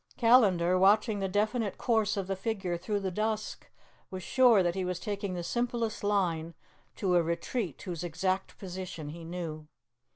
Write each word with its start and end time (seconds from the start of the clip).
Callandar, 0.17 0.79
watching 0.79 1.19
the 1.19 1.27
definite 1.27 1.77
course 1.77 2.17
of 2.17 2.25
the 2.25 2.35
figure 2.35 2.75
through 2.75 2.99
the 3.01 3.11
dusk, 3.11 3.69
was 4.09 4.23
sure 4.23 4.63
that 4.63 4.73
he 4.73 4.83
was 4.83 4.99
taking 4.99 5.35
the 5.35 5.43
simplest 5.43 6.03
line 6.03 6.55
to 6.95 7.15
a 7.15 7.21
retreat 7.21 7.79
whose 7.83 8.03
exact 8.03 8.57
position 8.57 9.09
he 9.09 9.23
knew. 9.23 9.67